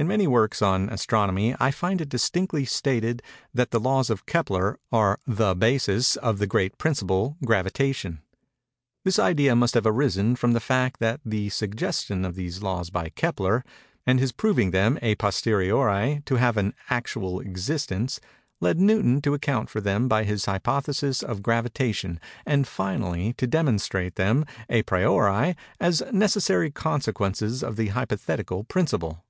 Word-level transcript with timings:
In 0.00 0.06
many 0.06 0.28
works 0.28 0.62
on 0.62 0.88
Astronomy 0.90 1.56
I 1.58 1.72
find 1.72 2.00
it 2.00 2.08
distinctly 2.08 2.64
stated 2.64 3.20
that 3.52 3.72
the 3.72 3.80
laws 3.80 4.10
of 4.10 4.26
Kepler 4.26 4.78
are 4.92 5.18
the 5.26 5.56
basis 5.56 6.14
of 6.14 6.38
the 6.38 6.46
great 6.46 6.78
principle, 6.78 7.36
Gravitation. 7.44 8.22
This 9.04 9.18
idea 9.18 9.56
must 9.56 9.74
have 9.74 9.86
arisen 9.86 10.36
from 10.36 10.52
the 10.52 10.60
fact 10.60 11.00
that 11.00 11.20
the 11.24 11.48
suggestion 11.48 12.24
of 12.24 12.36
these 12.36 12.62
laws 12.62 12.90
by 12.90 13.08
Kepler, 13.08 13.64
and 14.06 14.20
his 14.20 14.30
proving 14.30 14.70
them 14.70 15.00
à 15.02 15.18
posteriori 15.18 16.22
to 16.26 16.36
have 16.36 16.56
an 16.56 16.74
actual 16.88 17.40
existence, 17.40 18.20
led 18.60 18.78
Newton 18.78 19.20
to 19.22 19.34
account 19.34 19.68
for 19.68 19.80
them 19.80 20.06
by 20.06 20.22
the 20.22 20.36
hypothesis 20.46 21.24
of 21.24 21.42
Gravitation, 21.42 22.20
and, 22.46 22.68
finally, 22.68 23.32
to 23.32 23.48
demonstrate 23.48 24.14
them 24.14 24.44
à 24.70 24.86
priori, 24.86 25.56
as 25.80 26.04
necessary 26.12 26.70
consequences 26.70 27.64
of 27.64 27.74
the 27.74 27.88
hypothetical 27.88 28.62
principle. 28.62 29.24